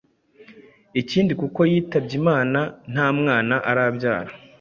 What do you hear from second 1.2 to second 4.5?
nuko yitabye Imana ntamwana arabyara.